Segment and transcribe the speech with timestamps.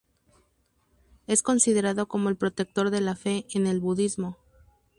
[1.27, 4.39] Es considerado como el protector de la fe en el budismo.